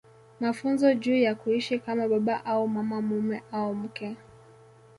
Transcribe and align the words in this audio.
Mafunzo 0.39 0.93
juu 0.93 1.15
ya 1.15 1.35
kuishi 1.35 1.79
kama 1.79 2.07
baba 2.07 2.45
au 2.45 2.67
mama 2.67 3.01
mume 3.01 3.43
au 3.51 3.75
mke 3.75 4.17